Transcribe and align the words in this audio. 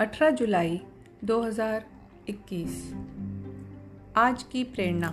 18 0.00 0.30
जुलाई 0.30 0.80
2021 1.24 2.94
आज 4.16 4.42
की 4.42 4.64
प्रेरणा। 4.64 5.08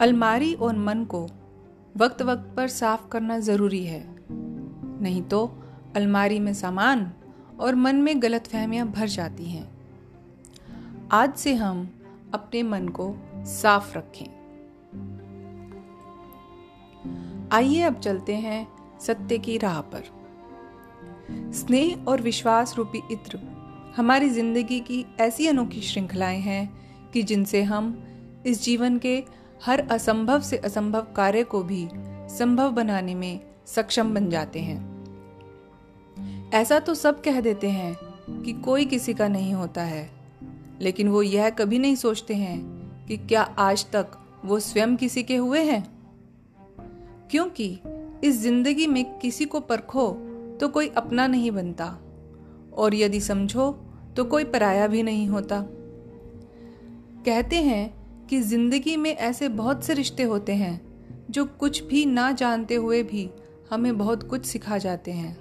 अलमारी 0.00 0.54
और 0.54 0.76
मन 0.76 1.04
को 1.04 1.28
वक्त 1.96 2.22
वक्त 2.22 2.56
पर 2.56 2.68
साफ़ 2.68 3.08
करना 3.08 3.38
ज़रूरी 3.38 3.84
है। 3.84 4.16
नहीं 5.02 5.22
तो 5.22 5.62
अलमारी 5.96 6.40
में 6.40 6.54
सामान 6.54 7.12
और 7.60 7.74
मन 7.74 7.96
में 7.96 8.22
गलत 8.22 8.46
फहमियाँ 8.46 8.88
भर 8.88 9.06
जाती 9.06 9.44
हैं। 9.44 9.70
आज 11.10 11.34
से 11.34 11.54
हम 11.54 11.90
अपने 12.34 12.62
मन 12.62 12.88
को 12.88 13.16
साफ़ 13.36 13.98
रखें। 13.98 14.26
आइए 17.52 17.82
अब 17.82 17.94
चलते 17.94 18.34
हैं 18.34 18.68
सत्य 19.00 19.38
की 19.38 19.58
राह 19.58 19.80
पर। 19.80 20.23
स्नेह 21.30 22.04
और 22.08 22.20
विश्वास 22.20 22.74
रूपी 22.76 23.00
इत्र 23.12 23.38
हमारी 23.96 24.28
ज़िंदगी 24.28 24.80
की 24.80 25.06
ऐसी 25.20 25.46
अनोखी 25.46 25.80
श्रृंखलाएँ 25.80 26.40
हैं 26.40 26.72
कि 27.12 27.22
जिनसे 27.22 27.62
हम 27.62 28.04
इस 28.46 28.62
जीवन 28.62 28.98
के 28.98 29.24
हर 29.64 29.80
असंभव 29.80 30.40
से 30.40 30.56
असंभव 30.56 31.06
कार्य 31.16 31.42
को 31.42 31.62
भी 31.62 31.88
संभव 32.28 32.70
बनाने 32.70 33.14
में 33.14 33.40
सक्षम 33.66 34.14
बन 34.14 34.30
जाते 34.30 34.60
हैं। 34.60 34.94
ऐसा 36.54 36.78
तो 36.78 36.94
सब 36.94 37.22
कह 37.22 37.40
देते 37.40 37.70
हैं 37.70 37.96
कि 38.42 38.52
कोई 38.52 38.84
किसी 38.84 39.14
का 39.14 39.28
नहीं 39.28 39.54
होता 39.54 39.82
है, 39.82 40.10
लेकिन 40.80 41.08
वो 41.08 41.22
यह 41.22 41.50
कभी 41.50 41.78
नहीं 41.78 41.94
सोचते 41.94 42.34
हैं 42.34 42.60
कि 43.06 43.16
क्या 43.16 43.42
आज 43.42 43.86
तक 43.90 44.06
वो 44.44 44.60
स्वयं 44.60 44.96
किसी 44.96 45.22
के 45.22 45.36
हुए 45.36 45.60
हैं? 45.60 45.94
क्योंकि 47.30 47.78
इस 48.24 48.34
ज़िंदगी 48.34 48.86
में 48.86 49.18
किसी 49.18 49.44
को 49.44 49.60
परखो 49.60 50.16
तो 50.60 50.68
कोई 50.68 50.88
अपना 50.88 51.26
नहीं 51.26 51.50
बनता। 51.50 51.86
और 52.74 52.94
यदि 52.94 53.20
समझो 53.20 53.70
तो 54.16 54.24
कोई 54.24 54.44
पराया 54.44 54.86
भी 54.86 55.02
नहीं 55.02 55.26
होता। 55.28 55.60
कहते 57.26 57.56
हैं 57.56 58.26
कि 58.26 58.40
ज़िंदगी 58.40 58.96
में 58.96 59.10
ऐसे 59.10 59.48
बहुत 59.48 59.84
से 59.84 59.94
रिश्ते 59.94 60.22
होते 60.22 60.54
हैं, 60.54 60.80
जो 61.30 61.44
कुछ 61.44 61.82
भी 61.82 62.04
ना 62.06 62.30
जानते 62.32 62.74
हुए 62.74 63.02
भी 63.02 63.28
हमें 63.70 63.96
बहुत 63.98 64.22
कुछ 64.22 64.46
सिखा 64.46 64.78
जाते 64.78 65.12
हैं, 65.12 65.36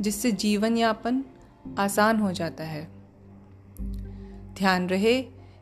जिससे 0.00 0.32
जीवन 0.32 0.76
यापन 0.76 1.24
आसान 1.78 2.20
हो 2.20 2.32
जाता 2.32 2.64
है। 2.64 2.84
ध्यान 4.54 4.88
रहे 4.88 5.20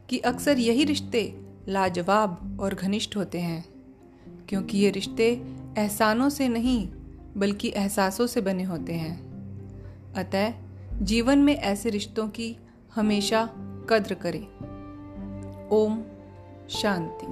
कि 0.09 0.19
अक्सर 0.19 0.59
यही 0.59 0.85
रिश्ते 0.85 1.23
लाजवाब 1.69 2.59
और 2.61 2.75
घनिष्ठ 2.75 3.17
होते 3.17 3.39
हैं, 3.39 3.65
क्योंकि 4.49 4.79
ये 4.79 4.91
रिश्ते 4.91 5.31
एहसानों 5.79 6.29
से 6.29 6.49
नहीं 6.49 6.87
बल्कि 7.37 7.73
एहसासों 7.77 8.27
से 8.27 8.41
बने 8.41 8.63
होते 8.63 8.93
हैं। 8.93 9.37
अतः, 10.13 10.53
जीवन 11.03 11.39
में 11.39 11.57
ऐसे 11.57 11.91
रिश्तों 11.91 12.29
की 12.29 12.57
हमेशा 12.95 13.47
कद्र 13.91 14.15
करें। 14.15 14.47
ओम 15.69 16.03
शांति। 16.71 17.27